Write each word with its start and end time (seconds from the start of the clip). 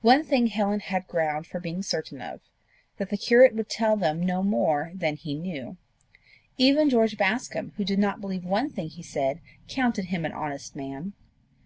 One 0.00 0.24
thing 0.24 0.46
Helen 0.46 0.80
had 0.80 1.06
ground 1.06 1.46
for 1.46 1.60
being 1.60 1.82
certain 1.82 2.22
of 2.22 2.40
that 2.96 3.10
the 3.10 3.18
curate 3.18 3.54
would 3.54 3.68
tell 3.68 3.94
them 3.94 4.18
no 4.24 4.42
more 4.42 4.90
than 4.94 5.16
he 5.16 5.34
knew. 5.34 5.76
Even 6.56 6.88
George 6.88 7.18
Bascombe, 7.18 7.72
who 7.76 7.84
did 7.84 7.98
not 7.98 8.22
believe 8.22 8.42
one 8.46 8.70
thing 8.70 8.88
he 8.88 9.02
said, 9.02 9.38
counted 9.68 10.06
him 10.06 10.24
an 10.24 10.32
honest 10.32 10.74
man! 10.74 11.12